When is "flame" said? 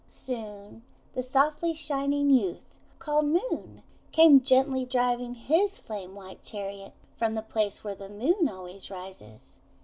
5.77-6.15